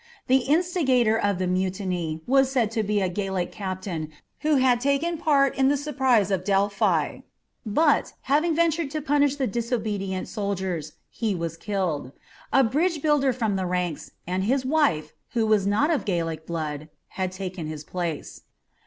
The 0.25 0.37
instigator 0.37 1.15
of 1.15 1.37
the 1.37 1.45
mutiny 1.45 2.21
was 2.25 2.51
said 2.51 2.71
to 2.71 2.81
be 2.81 3.01
a 3.01 3.07
Gallic 3.07 3.51
captain 3.51 4.11
who 4.39 4.55
had 4.55 4.81
taken 4.81 5.19
part 5.19 5.55
in 5.55 5.67
the 5.67 5.77
surprise 5.77 6.31
of 6.31 6.43
Delphi, 6.43 7.19
but, 7.67 8.13
having 8.21 8.55
ventured 8.55 8.89
to 8.89 9.01
punish 9.03 9.35
disobedient 9.35 10.27
soldiers, 10.27 10.93
he 11.11 11.35
was 11.35 11.55
killed. 11.55 12.13
A 12.51 12.63
bridge 12.63 13.03
builder 13.03 13.31
from 13.31 13.57
the 13.57 13.67
ranks, 13.67 14.09
and 14.25 14.45
his 14.45 14.65
wife, 14.65 15.13
who 15.33 15.45
was 15.45 15.67
not 15.67 15.91
of 15.91 16.03
Gallic 16.03 16.47
blood, 16.47 16.89
had 17.09 17.31
taken 17.31 17.67
his 17.67 17.83
place. 17.83 18.41